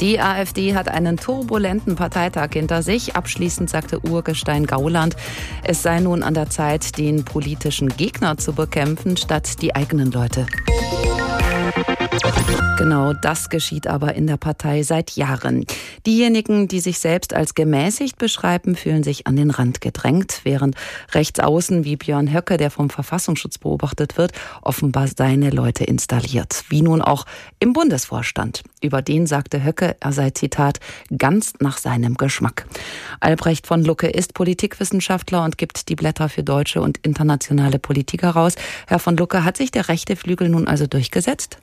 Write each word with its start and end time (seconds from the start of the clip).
Die 0.00 0.18
AfD 0.18 0.74
hat 0.74 0.88
einen 0.88 1.18
turbulenten 1.18 1.94
Parteitag 1.94 2.48
hinter 2.52 2.82
sich. 2.82 3.14
Abschließend 3.14 3.70
sagte 3.70 4.00
Urgestein 4.04 4.66
Gauland, 4.66 5.14
es 5.62 5.84
sei 5.84 6.00
nun 6.00 6.24
an 6.24 6.34
der 6.34 6.50
Zeit, 6.50 6.98
den 6.98 7.24
politischen 7.24 7.90
Gegner 7.90 8.36
zu 8.36 8.54
bekämpfen, 8.54 9.16
statt 9.16 9.62
die 9.62 9.76
eigenen 9.76 10.10
Leute. 10.10 10.46
Genau 12.76 13.12
das 13.12 13.50
geschieht 13.50 13.86
aber 13.86 14.14
in 14.14 14.26
der 14.26 14.36
Partei 14.36 14.82
seit 14.82 15.12
Jahren. 15.12 15.64
Diejenigen, 16.06 16.66
die 16.66 16.80
sich 16.80 16.98
selbst 16.98 17.32
als 17.32 17.54
gemäßigt 17.54 18.18
beschreiben, 18.18 18.74
fühlen 18.74 19.04
sich 19.04 19.28
an 19.28 19.36
den 19.36 19.50
Rand 19.50 19.80
gedrängt, 19.80 20.40
während 20.42 20.74
rechts 21.12 21.38
außen 21.38 21.84
wie 21.84 21.96
Björn 21.96 22.32
Höcke, 22.34 22.56
der 22.56 22.72
vom 22.72 22.90
Verfassungsschutz 22.90 23.58
beobachtet 23.58 24.18
wird, 24.18 24.32
offenbar 24.60 25.06
seine 25.06 25.50
Leute 25.50 25.84
installiert. 25.84 26.64
Wie 26.68 26.82
nun 26.82 27.00
auch 27.00 27.26
im 27.60 27.72
Bundesvorstand. 27.72 28.64
Über 28.82 29.02
den 29.02 29.26
sagte 29.26 29.62
Höcke, 29.62 29.96
er 30.00 30.12
sei 30.12 30.30
Zitat 30.30 30.80
ganz 31.16 31.54
nach 31.60 31.78
seinem 31.78 32.16
Geschmack. 32.16 32.66
Albrecht 33.20 33.68
von 33.68 33.84
Lucke 33.84 34.08
ist 34.08 34.34
Politikwissenschaftler 34.34 35.44
und 35.44 35.58
gibt 35.58 35.88
die 35.88 35.96
Blätter 35.96 36.28
für 36.28 36.42
deutsche 36.42 36.82
und 36.82 36.98
internationale 36.98 37.78
Politik 37.78 38.24
heraus. 38.24 38.56
Herr 38.88 38.98
von 38.98 39.16
Lucke, 39.16 39.44
hat 39.44 39.56
sich 39.56 39.70
der 39.70 39.88
rechte 39.88 40.16
Flügel 40.16 40.48
nun 40.48 40.66
also 40.66 40.88
durchgesetzt? 40.88 41.58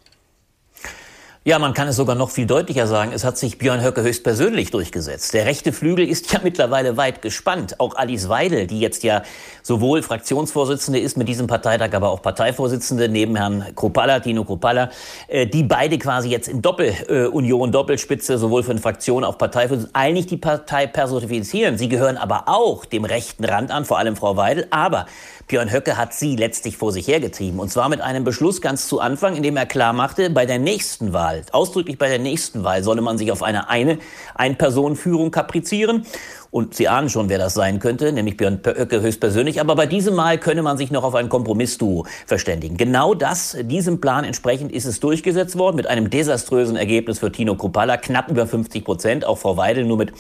Ja, 1.44 1.58
man 1.58 1.74
kann 1.74 1.88
es 1.88 1.96
sogar 1.96 2.16
noch 2.16 2.30
viel 2.30 2.46
deutlicher 2.46 2.86
sagen. 2.86 3.14
Es 3.16 3.24
hat 3.24 3.36
sich 3.36 3.58
Björn 3.58 3.84
Höcke 3.84 4.04
höchstpersönlich 4.04 4.70
durchgesetzt. 4.70 5.34
Der 5.34 5.48
rechte 5.48 5.74
Flügel 5.74 6.08
ist 6.08 6.32
ja 6.32 6.40
mittlerweile 6.44 6.98
weit 6.98 7.24
gespannt. 7.24 7.80
Auch 7.80 7.96
Alice 7.96 8.30
Weidel, 8.30 8.68
die 8.68 8.80
jetzt 8.80 9.04
ja 9.04 9.24
sowohl 9.64 10.04
Fraktionsvorsitzende 10.04 11.00
ist 11.00 11.18
mit 11.18 11.28
diesem 11.28 11.48
Parteitag, 11.48 11.94
aber 11.94 12.12
auch 12.12 12.22
Parteivorsitzende 12.22 13.10
neben 13.10 13.36
Herrn 13.36 13.66
Kropalla, 13.76 14.20
Tino 14.20 14.44
Kropalla, 14.44 14.92
äh, 15.30 15.48
die 15.48 15.64
beide 15.64 15.98
quasi 15.98 16.30
jetzt 16.30 16.48
in 16.48 16.62
Doppelunion, 16.62 17.70
äh, 17.70 17.72
Doppelspitze, 17.72 18.38
sowohl 18.38 18.62
für 18.62 18.70
eine 18.70 18.80
Fraktion 18.80 19.24
auf 19.24 19.40
Parteivorsitzende, 19.40 19.96
eigentlich 19.96 20.28
die 20.28 20.38
Partei 20.38 20.86
personifizieren. 20.86 21.80
Sie 21.80 21.90
gehören 21.90 22.18
aber 22.18 22.50
auch 22.50 22.86
dem 22.86 23.04
rechten 23.04 23.46
Rand 23.46 23.72
an, 23.72 23.86
vor 23.86 23.98
allem 23.98 24.16
Frau 24.16 24.38
Weidel. 24.38 24.68
Aber 24.70 25.08
Björn 25.52 25.70
Höcke 25.70 25.98
hat 25.98 26.14
sie 26.14 26.38
letztlich 26.38 26.78
vor 26.78 26.94
sich 26.94 27.08
hergetrieben. 27.10 27.60
Und 27.60 27.70
zwar 27.70 27.90
mit 27.90 28.00
einem 28.00 28.24
Beschluss 28.24 28.62
ganz 28.62 28.88
zu 28.88 29.02
Anfang, 29.02 29.36
in 29.36 29.44
dem 29.44 29.58
er 29.58 29.66
klar 29.66 29.92
machte, 29.92 30.30
bei 30.30 30.46
der 30.46 30.60
nächsten 30.60 31.12
Wahl, 31.12 31.31
ausdrücklich 31.52 31.98
bei 31.98 32.10
der 32.10 32.20
nächsten 32.20 32.64
Wahl, 32.64 32.84
solle 32.84 33.02
man 33.02 33.18
sich 33.18 33.32
auf 33.32 33.44
eine, 33.44 33.70
eine 33.70 34.00
Ein-Personen-Führung 34.36 35.32
kaprizieren. 35.32 36.06
Und 36.52 36.76
Sie 36.76 36.90
ahnen 36.90 37.10
schon, 37.10 37.30
wer 37.30 37.38
das 37.38 37.54
sein 37.54 37.80
könnte, 37.80 38.12
nämlich 38.12 38.36
Björn 38.36 38.60
Höcke 38.66 39.00
höchstpersönlich. 39.00 39.62
Aber 39.62 39.74
bei 39.76 39.86
diesem 39.86 40.16
Mal 40.16 40.38
könne 40.38 40.62
man 40.62 40.78
sich 40.78 40.92
noch 40.92 41.06
auf 41.06 41.16
ein 41.16 41.30
Kompromissduo 41.30 42.06
verständigen. 42.28 42.76
Genau 42.76 43.14
das, 43.14 43.56
diesem 43.62 44.02
Plan 44.02 44.26
entsprechend 44.26 44.74
ist 44.74 44.84
es 44.84 45.00
durchgesetzt 45.00 45.58
worden 45.58 45.78
mit 45.78 45.88
einem 45.88 46.10
desaströsen 46.10 46.76
Ergebnis 46.76 47.20
für 47.20 47.32
Tino 47.32 47.56
Kruppalla, 47.56 47.96
knapp 47.96 48.30
über 48.30 48.46
50 48.46 48.84
Prozent, 48.84 49.26
auch 49.26 49.38
Frau 49.38 49.56
Weidel 49.56 49.86
nur 49.86 49.96
mit 49.96 50.12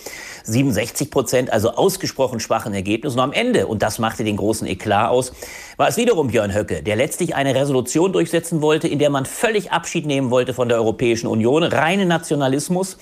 67 0.43 1.11
Prozent, 1.11 1.51
also 1.51 1.71
ausgesprochen 1.71 2.39
schwachen 2.39 2.73
Ergebnis. 2.73 3.13
Und 3.15 3.19
am 3.19 3.33
Ende, 3.33 3.67
und 3.67 3.83
das 3.83 3.99
machte 3.99 4.23
den 4.23 4.37
großen 4.37 4.65
Eklat 4.67 5.09
aus, 5.09 5.33
war 5.75 5.89
es 5.89 5.97
wiederum 5.97 6.27
Björn 6.27 6.55
Höcke, 6.55 6.81
der 6.81 6.95
letztlich 6.95 7.35
eine 7.35 7.55
Resolution 7.55 8.13
durchsetzen 8.13 8.61
wollte, 8.61 8.87
in 8.87 8.99
der 8.99 9.09
man 9.09 9.25
völlig 9.25 9.73
Abschied 9.73 10.05
nehmen 10.05 10.31
wollte 10.31 10.53
von 10.53 10.69
der 10.69 10.77
Europäischen 10.77 11.27
Union, 11.27 11.63
reine 11.63 12.05
Nationalismus 12.05 12.97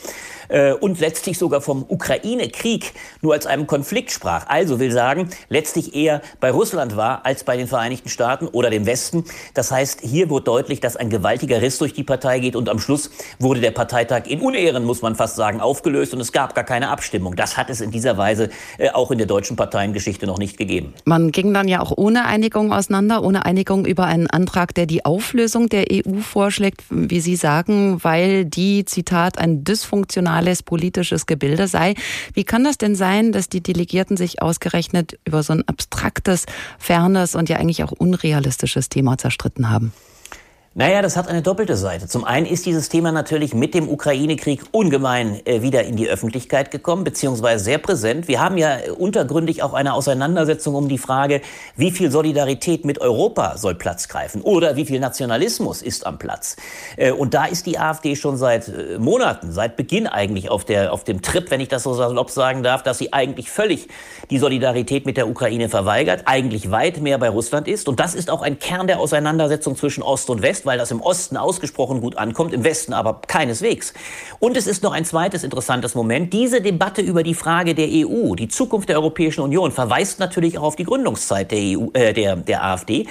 äh, 0.50 0.73
und 0.73 1.00
letztlich 1.00 1.38
sogar 1.38 1.61
vom 1.61 1.86
Ukraine-Krieg 1.88 2.94
nur 3.22 3.33
als 3.33 3.45
einem 3.45 3.67
Konflikt 3.67 4.11
sprach. 4.11 4.47
Also 4.47 4.80
will 4.80 4.92
sagen, 4.92 5.30
letztlich 5.50 5.95
eher 5.95 6.22
bei 6.39 6.52
Russland 6.52 6.97
war 6.97 7.25
als 7.25 7.44
bei 7.44 7.55
den 7.55 7.67
Vereinigten 7.67 8.09
Staaten 8.09 8.47
oder 8.47 8.70
dem 8.70 8.86
Westen. 8.86 9.23
Das 9.53 9.72
heißt, 9.72 10.02
hier 10.02 10.30
wird 10.30 10.47
deutlich, 10.47 10.80
dass 10.80 10.95
ein 10.95 11.09
gewaltiger 11.09 11.61
Riss 11.61 11.77
durch 11.77 11.94
die 11.94 12.03
Partei 12.03 12.39
geht 12.39 12.55
und 12.55 12.70
am 12.70 12.80
Schluss 12.80 13.11
wurde 13.39 13.61
der 13.61 13.72
Parteitag 13.72 14.25
in 14.25 14.42
Unehren, 14.42 14.83
muss 14.83 15.02
man 15.02 15.16
fast 15.16 15.36
sagen, 15.36 15.61
aufgelöst 15.61 16.14
und 16.14 16.20
es 16.20 16.31
gab 16.31 16.55
gar 16.55 16.64
keine 16.64 16.89
Abstimmung. 16.89 17.36
Das 17.36 17.58
hat 17.58 17.70
es 17.70 17.81
in 17.81 17.92
dieser 17.92 18.17
Weise 18.17 18.50
äh, 18.77 18.89
auch 18.89 19.11
in 19.11 19.17
der 19.17 19.27
deutschen 19.27 19.55
Parteiengeschichte 19.55 20.25
noch 20.25 20.38
nicht 20.38 20.58
gegeben. 20.58 20.94
Man 21.05 21.31
ging 21.31 21.53
dann 21.53 21.67
ja 21.67 21.81
auch 21.81 21.94
ohne 21.95 22.25
Einigung 22.25 22.73
auseinander, 22.73 23.23
ohne 23.23 23.45
Einigung 23.45 23.86
über 23.86 24.05
einen 24.05 24.27
Antrag, 24.27 24.73
der 24.73 24.86
die 24.86 25.05
Auflösung 25.05 25.70
der 25.70 25.86
EU 25.92 26.20
vorschlägt, 26.21 26.82
wie 26.89 27.20
Sie 27.20 27.36
sagen, 27.36 28.04
weil 28.04 28.45
die, 28.45 28.86
Zitat, 28.86 29.38
ein 29.38 29.64
dysfunktionales 29.64 30.39
politisches 30.64 31.26
Gebilde 31.26 31.67
sei. 31.67 31.95
Wie 32.33 32.44
kann 32.44 32.64
das 32.64 32.77
denn 32.77 32.95
sein, 32.95 33.32
dass 33.32 33.50
die 33.50 33.61
Delegierten 33.61 34.17
sich 34.17 34.42
ausgerechnet 34.42 35.20
über 35.26 35.44
so 35.44 35.54
ein 35.54 35.67
abstraktes, 35.67 36.45
fernes 36.77 37.36
und 37.36 37.50
ja 37.50 37.58
eigentlich 37.58 37.83
auch 37.83 37.92
unrealistisches 37.92 38.89
Thema 38.89 39.17
zerstritten 39.17 39.70
haben? 39.70 39.94
Naja, 40.79 41.01
das 41.01 41.17
hat 41.17 41.27
eine 41.27 41.41
doppelte 41.41 41.75
Seite. 41.75 42.07
Zum 42.07 42.23
einen 42.23 42.45
ist 42.45 42.65
dieses 42.65 42.87
Thema 42.87 43.11
natürlich 43.11 43.53
mit 43.53 43.73
dem 43.73 43.89
Ukraine-Krieg 43.89 44.61
ungemein 44.71 45.45
äh, 45.45 45.61
wieder 45.61 45.83
in 45.83 45.97
die 45.97 46.07
Öffentlichkeit 46.07 46.71
gekommen, 46.71 47.03
beziehungsweise 47.03 47.61
sehr 47.65 47.79
präsent. 47.79 48.29
Wir 48.29 48.39
haben 48.39 48.57
ja 48.57 48.77
äh, 48.77 48.89
untergründig 48.91 49.61
auch 49.61 49.73
eine 49.73 49.93
Auseinandersetzung 49.93 50.75
um 50.75 50.87
die 50.87 50.97
Frage, 50.97 51.41
wie 51.75 51.91
viel 51.91 52.11
Solidarität 52.11 52.85
mit 52.85 53.01
Europa 53.01 53.57
soll 53.57 53.75
Platz 53.75 54.07
greifen 54.07 54.41
oder 54.41 54.77
wie 54.77 54.85
viel 54.85 55.01
Nationalismus 55.01 55.81
ist 55.81 56.05
am 56.05 56.17
Platz. 56.17 56.55
Äh, 56.95 57.11
und 57.11 57.33
da 57.33 57.43
ist 57.43 57.65
die 57.65 57.77
AfD 57.77 58.15
schon 58.15 58.37
seit 58.37 58.69
äh, 58.69 58.99
Monaten, 58.99 59.51
seit 59.51 59.75
Beginn 59.75 60.07
eigentlich 60.07 60.49
auf, 60.49 60.63
der, 60.63 60.93
auf 60.93 61.03
dem 61.03 61.21
Trip, 61.21 61.51
wenn 61.51 61.59
ich 61.59 61.67
das 61.67 61.83
so 61.83 61.93
salopp 61.93 62.31
sagen 62.31 62.63
darf, 62.63 62.83
dass 62.83 62.99
sie 62.99 63.11
eigentlich 63.11 63.51
völlig 63.51 63.89
die 64.29 64.39
Solidarität 64.39 65.05
mit 65.05 65.17
der 65.17 65.27
Ukraine 65.27 65.67
verweigert, 65.67 66.21
eigentlich 66.23 66.71
weit 66.71 67.01
mehr 67.01 67.17
bei 67.17 67.27
Russland 67.27 67.67
ist. 67.67 67.89
Und 67.89 67.99
das 67.99 68.15
ist 68.15 68.29
auch 68.29 68.41
ein 68.41 68.59
Kern 68.59 68.87
der 68.87 69.01
Auseinandersetzung 69.01 69.75
zwischen 69.75 70.03
Ost 70.03 70.29
und 70.29 70.41
West 70.41 70.59
West, 70.59 70.65
weil 70.69 70.77
das 70.77 70.91
im 70.91 71.02
Osten 71.02 71.35
ausgesprochen 71.35 71.99
gut 71.99 72.15
ankommt, 72.15 72.53
im 72.53 72.63
Westen 72.63 72.93
aber 72.93 73.21
keineswegs. 73.25 73.95
Und 74.37 74.55
es 74.55 74.67
ist 74.67 74.83
noch 74.83 74.91
ein 74.91 75.03
zweites 75.03 75.43
interessantes 75.43 75.95
Moment. 75.95 76.31
Diese 76.31 76.61
Debatte 76.61 77.02
über 77.02 77.23
die 77.23 77.33
Frage 77.33 77.73
der 77.73 77.87
EU, 77.89 78.35
die 78.35 78.47
Zukunft 78.49 78.87
der 78.87 78.97
Europäischen 78.97 79.41
Union, 79.41 79.71
verweist 79.71 80.19
natürlich 80.19 80.59
auch 80.59 80.63
auf 80.63 80.75
die 80.75 80.83
Gründungszeit 80.83 81.49
der, 81.49 81.58
EU, 81.58 81.87
äh, 81.93 82.13
der, 82.13 82.35
der 82.35 82.63
AfD. 82.63 83.08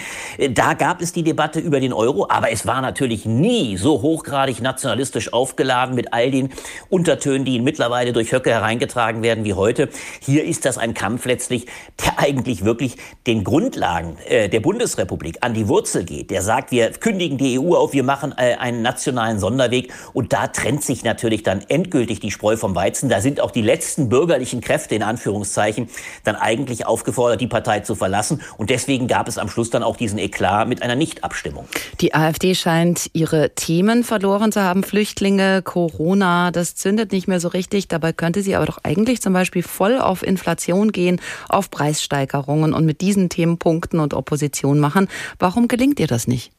Da 0.52 0.74
gab 0.74 1.02
es 1.02 1.12
die 1.12 1.24
Debatte 1.24 1.58
über 1.58 1.80
den 1.80 1.92
Euro, 1.92 2.28
aber 2.30 2.52
es 2.52 2.64
war 2.64 2.80
natürlich 2.80 3.26
nie 3.26 3.76
so 3.76 4.02
hochgradig 4.02 4.62
nationalistisch 4.62 5.32
aufgeladen 5.32 5.96
mit 5.96 6.12
all 6.12 6.30
den 6.30 6.50
Untertönen, 6.90 7.44
die 7.44 7.58
mittlerweile 7.58 8.12
durch 8.12 8.30
Höcke 8.30 8.50
hereingetragen 8.50 9.24
werden 9.24 9.42
wie 9.42 9.54
heute. 9.54 9.88
Hier 10.20 10.44
ist 10.44 10.64
das 10.64 10.78
ein 10.78 10.94
Kampf 10.94 11.24
letztlich, 11.24 11.66
der 12.04 12.20
eigentlich 12.20 12.64
wirklich 12.64 12.98
den 13.26 13.42
Grundlagen 13.42 14.16
äh, 14.28 14.48
der 14.48 14.60
Bundesrepublik 14.60 15.38
an 15.40 15.54
die 15.54 15.66
Wurzel 15.66 16.04
geht. 16.04 16.30
Der 16.30 16.42
sagt, 16.42 16.70
wir 16.70 16.90
kündigen 16.90 17.36
die 17.36 17.47
EU 17.56 17.74
auf, 17.74 17.92
wir 17.92 18.02
machen 18.02 18.34
äh, 18.36 18.56
einen 18.56 18.82
nationalen 18.82 19.38
Sonderweg. 19.38 19.92
Und 20.12 20.32
da 20.32 20.48
trennt 20.48 20.82
sich 20.82 21.04
natürlich 21.04 21.42
dann 21.42 21.62
endgültig 21.68 22.20
die 22.20 22.30
Spreu 22.30 22.56
vom 22.56 22.74
Weizen. 22.74 23.08
Da 23.08 23.20
sind 23.20 23.40
auch 23.40 23.50
die 23.50 23.62
letzten 23.62 24.08
bürgerlichen 24.08 24.60
Kräfte 24.60 24.94
in 24.94 25.02
Anführungszeichen 25.02 25.88
dann 26.24 26.36
eigentlich 26.36 26.86
aufgefordert, 26.86 27.40
die 27.40 27.46
Partei 27.46 27.80
zu 27.80 27.94
verlassen. 27.94 28.42
Und 28.56 28.70
deswegen 28.70 29.06
gab 29.06 29.28
es 29.28 29.38
am 29.38 29.48
Schluss 29.48 29.70
dann 29.70 29.82
auch 29.82 29.96
diesen 29.96 30.18
Eklat 30.18 30.68
mit 30.68 30.82
einer 30.82 30.96
Nichtabstimmung. 30.96 31.66
Die 32.00 32.14
AfD 32.14 32.54
scheint 32.54 33.10
ihre 33.12 33.54
Themen 33.54 34.04
verloren 34.04 34.52
zu 34.52 34.62
haben. 34.62 34.82
Flüchtlinge, 34.82 35.62
Corona, 35.62 36.50
das 36.50 36.74
zündet 36.74 37.12
nicht 37.12 37.28
mehr 37.28 37.40
so 37.40 37.48
richtig. 37.48 37.88
Dabei 37.88 38.12
könnte 38.12 38.42
sie 38.42 38.54
aber 38.56 38.66
doch 38.66 38.78
eigentlich 38.82 39.20
zum 39.20 39.32
Beispiel 39.32 39.62
voll 39.62 39.98
auf 39.98 40.22
Inflation 40.22 40.92
gehen, 40.92 41.20
auf 41.48 41.70
Preissteigerungen 41.70 42.74
und 42.74 42.84
mit 42.84 43.00
diesen 43.00 43.28
Themen 43.28 43.58
punkten 43.58 44.00
und 44.00 44.14
Opposition 44.14 44.78
machen. 44.78 45.08
Warum 45.38 45.68
gelingt 45.68 46.00
ihr 46.00 46.06
das 46.06 46.26
nicht? 46.26 46.52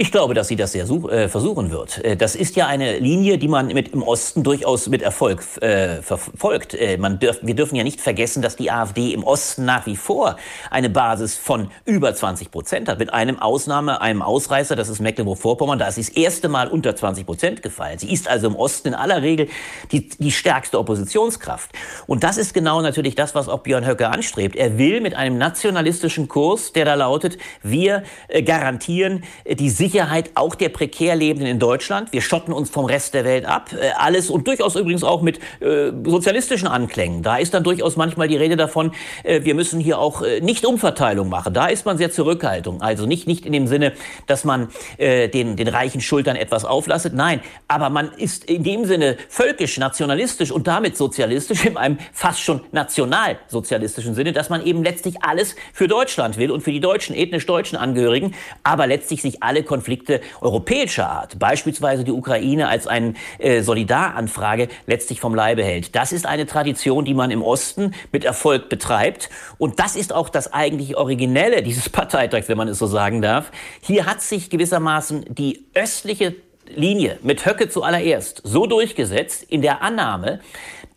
Ich 0.00 0.12
glaube, 0.12 0.32
dass 0.32 0.46
sie 0.46 0.54
das 0.54 0.70
sehr 0.70 0.88
äh, 0.88 1.28
versuchen 1.28 1.72
wird. 1.72 2.04
Äh, 2.04 2.16
das 2.16 2.36
ist 2.36 2.54
ja 2.54 2.68
eine 2.68 3.00
Linie, 3.00 3.36
die 3.36 3.48
man 3.48 3.66
mit 3.66 3.88
im 3.88 4.04
Osten 4.04 4.44
durchaus 4.44 4.86
mit 4.86 5.02
Erfolg 5.02 5.42
äh, 5.60 6.02
verfolgt. 6.02 6.72
Äh, 6.74 6.98
man 6.98 7.18
dürf, 7.18 7.40
wir 7.42 7.56
dürfen 7.56 7.74
ja 7.74 7.82
nicht 7.82 8.00
vergessen, 8.00 8.40
dass 8.40 8.54
die 8.54 8.70
AfD 8.70 9.12
im 9.12 9.24
Osten 9.24 9.64
nach 9.64 9.86
wie 9.86 9.96
vor 9.96 10.36
eine 10.70 10.88
Basis 10.88 11.36
von 11.36 11.72
über 11.84 12.14
20 12.14 12.52
Prozent 12.52 12.88
hat. 12.88 13.00
Mit 13.00 13.12
einem 13.12 13.40
Ausnahme, 13.40 14.00
einem 14.00 14.22
Ausreißer, 14.22 14.76
das 14.76 14.88
ist 14.88 15.00
Mecklenburg-Vorpommern, 15.00 15.80
da 15.80 15.88
ist 15.88 15.96
sie 15.96 16.02
das 16.02 16.10
erste 16.10 16.48
Mal 16.48 16.68
unter 16.68 16.94
20 16.94 17.26
Prozent 17.26 17.62
gefallen. 17.62 17.98
Sie 17.98 18.12
ist 18.12 18.28
also 18.28 18.46
im 18.46 18.54
Osten 18.54 18.86
in 18.86 18.94
aller 18.94 19.22
Regel 19.22 19.48
die, 19.90 20.10
die 20.10 20.30
stärkste 20.30 20.78
Oppositionskraft. 20.78 21.72
Und 22.06 22.22
das 22.22 22.38
ist 22.38 22.54
genau 22.54 22.82
natürlich 22.82 23.16
das, 23.16 23.34
was 23.34 23.48
auch 23.48 23.64
Björn 23.64 23.84
Höcke 23.84 24.08
anstrebt. 24.08 24.54
Er 24.54 24.78
will 24.78 25.00
mit 25.00 25.16
einem 25.16 25.38
nationalistischen 25.38 26.28
Kurs, 26.28 26.72
der 26.72 26.84
da 26.84 26.94
lautet, 26.94 27.36
wir 27.64 28.04
äh, 28.28 28.44
garantieren 28.44 29.24
die 29.44 29.70
Sicherheit 29.70 29.87
Sicherheit 29.88 30.32
auch 30.34 30.54
der 30.54 30.68
prekär 30.68 31.16
Lebenden 31.16 31.48
in 31.48 31.58
Deutschland. 31.58 32.12
Wir 32.12 32.20
schotten 32.20 32.52
uns 32.52 32.68
vom 32.68 32.84
Rest 32.84 33.14
der 33.14 33.24
Welt 33.24 33.46
ab. 33.46 33.70
Äh, 33.72 33.90
alles 33.96 34.28
und 34.28 34.46
durchaus 34.46 34.76
übrigens 34.76 35.02
auch 35.02 35.22
mit 35.22 35.38
äh, 35.60 35.92
sozialistischen 36.04 36.68
Anklängen. 36.68 37.22
Da 37.22 37.38
ist 37.38 37.54
dann 37.54 37.64
durchaus 37.64 37.96
manchmal 37.96 38.28
die 38.28 38.36
Rede 38.36 38.56
davon, 38.56 38.92
äh, 39.24 39.44
wir 39.44 39.54
müssen 39.54 39.80
hier 39.80 39.98
auch 39.98 40.20
äh, 40.20 40.42
nicht 40.42 40.66
Umverteilung 40.66 41.30
machen. 41.30 41.54
Da 41.54 41.68
ist 41.68 41.86
man 41.86 41.96
sehr 41.96 42.10
Zurückhaltung. 42.10 42.82
Also 42.82 43.06
nicht, 43.06 43.26
nicht 43.26 43.46
in 43.46 43.54
dem 43.54 43.66
Sinne, 43.66 43.94
dass 44.26 44.44
man 44.44 44.68
äh, 44.98 45.28
den, 45.28 45.56
den 45.56 45.68
reichen 45.68 46.02
Schultern 46.02 46.36
etwas 46.36 46.66
auflastet. 46.66 47.14
Nein, 47.14 47.40
aber 47.66 47.88
man 47.88 48.12
ist 48.12 48.44
in 48.44 48.64
dem 48.64 48.84
Sinne 48.84 49.16
völkisch, 49.30 49.78
nationalistisch 49.78 50.50
und 50.50 50.66
damit 50.66 50.98
sozialistisch 50.98 51.64
in 51.64 51.78
einem 51.78 51.98
fast 52.12 52.42
schon 52.42 52.60
nationalsozialistischen 52.72 54.14
Sinne, 54.14 54.34
dass 54.34 54.50
man 54.50 54.66
eben 54.66 54.84
letztlich 54.84 55.22
alles 55.22 55.56
für 55.72 55.88
Deutschland 55.88 56.36
will 56.36 56.50
und 56.50 56.60
für 56.60 56.72
die 56.72 56.80
deutschen, 56.80 57.16
ethnisch 57.16 57.46
deutschen 57.46 57.78
Angehörigen, 57.78 58.34
aber 58.62 58.86
letztlich 58.86 59.22
sich 59.22 59.42
alle 59.42 59.62
Konflikte 59.78 60.20
europäischer 60.40 61.08
Art, 61.08 61.38
beispielsweise 61.38 62.02
die 62.02 62.10
Ukraine 62.10 62.66
als 62.66 62.88
eine 62.88 63.14
äh, 63.38 63.62
Solidaranfrage, 63.62 64.66
letztlich 64.86 65.20
vom 65.20 65.36
Leibe 65.36 65.62
hält. 65.62 65.94
Das 65.94 66.10
ist 66.10 66.26
eine 66.26 66.46
Tradition, 66.46 67.04
die 67.04 67.14
man 67.14 67.30
im 67.30 67.44
Osten 67.44 67.94
mit 68.10 68.24
Erfolg 68.24 68.68
betreibt. 68.68 69.30
Und 69.56 69.78
das 69.78 69.94
ist 69.94 70.12
auch 70.12 70.30
das 70.30 70.52
eigentlich 70.52 70.96
Originelle 70.96 71.62
dieses 71.62 71.88
Parteitags, 71.98 72.48
wenn 72.48 72.58
man 72.58 72.66
es 72.66 72.80
so 72.80 72.88
sagen 72.88 73.22
darf. 73.22 73.52
Hier 73.80 74.06
hat 74.06 74.20
sich 74.20 74.50
gewissermaßen 74.50 75.26
die 75.28 75.64
östliche 75.74 76.34
Linie 76.66 77.20
mit 77.22 77.46
Höcke 77.46 77.68
zuallererst 77.68 78.42
so 78.42 78.66
durchgesetzt 78.66 79.44
in 79.44 79.62
der 79.62 79.80
Annahme, 79.80 80.40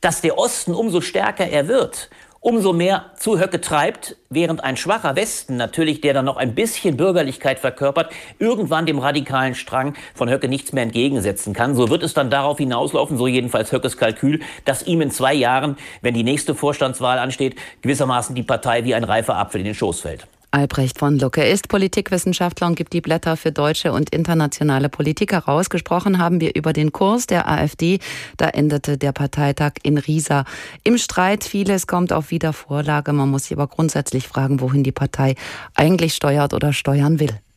dass 0.02 0.22
der 0.22 0.40
Osten 0.40 0.74
umso 0.74 1.02
stärker 1.02 1.48
er 1.48 1.68
wird, 1.68 2.10
umso 2.42 2.74
mehr 2.74 3.12
zu 3.18 3.40
Höcke 3.40 3.62
treibt, 3.62 4.18
während 4.30 4.64
ein 4.64 4.76
schwacher 4.76 5.16
Westen 5.16 5.58
natürlich, 5.58 6.02
der 6.02 6.16
dann 6.16 6.26
noch 6.26 6.38
ein 6.38 6.56
bisschen 6.56 6.98
Bürgerlichkeit 6.98 7.60
verkörpert, 7.60 8.12
irgendwann 8.40 8.88
dem 8.88 8.98
radikalen 8.98 9.54
Strang 9.54 9.94
von 10.16 10.30
Höcke 10.30 10.48
nichts 10.48 10.74
mehr 10.74 10.84
entgegensetzen 10.84 11.54
kann. 11.54 11.76
So 11.76 11.90
wird 11.90 12.02
es 12.02 12.16
dann 12.16 12.32
darauf 12.32 12.58
hinauslaufen, 12.58 13.18
so 13.18 13.28
jedenfalls 13.28 13.72
Höckes 13.72 13.96
Kalkül, 13.96 14.42
dass 14.66 14.84
ihm 14.84 15.02
in 15.02 15.12
zwei 15.12 15.36
Jahren, 15.36 15.78
wenn 16.02 16.16
die 16.16 16.24
nächste 16.24 16.56
Vorstandswahl 16.56 17.20
ansteht, 17.20 17.56
gewissermaßen 17.84 18.36
die 18.36 18.44
Partei 18.44 18.84
wie 18.86 18.96
ein 18.96 19.04
reifer 19.04 19.38
Apfel 19.38 19.62
in 19.62 19.66
den 19.66 19.76
Schoß 19.76 20.02
fällt. 20.02 20.26
Albrecht 20.52 21.00
von 21.00 21.18
Lucke 21.18 21.44
ist 21.44 21.70
Politikwissenschaftler 21.70 22.68
und 22.68 22.76
gibt 22.76 22.94
die 22.94 23.02
Blätter 23.02 23.38
für 23.38 23.52
deutsche 23.52 23.94
und 23.94 24.10
internationale 24.10 24.90
Politik 24.90 25.32
heraus. 25.32 25.70
Gesprochen 25.70 26.18
haben 26.18 26.42
wir 26.42 26.56
über 26.56 26.74
den 26.74 26.92
Kurs 26.92 27.26
der 27.26 27.50
AfD. 27.50 28.00
Da 28.38 28.50
endete 28.50 28.98
der 28.98 29.14
Parteitag 29.14 29.74
in 29.84 29.98
Riesa 29.98 30.44
im 30.84 30.98
Streit. 30.98 31.44
Vieles 31.44 31.88
kommt 31.88 32.12
auf 32.12 32.32
Wiedervorlage. 32.32 33.14
Man 33.14 33.30
muss 33.30 33.44
sich 33.44 33.58
aber 33.58 33.68
grundsätzlich 33.68 34.28
fragen, 34.28 34.60
wohin 34.60 34.84
die 34.84 34.92
Partei 34.92 35.36
eigentlich 35.74 36.14
steuert 36.14 36.54
oder 36.54 36.74
steuern 36.74 37.20
will. 37.20 37.42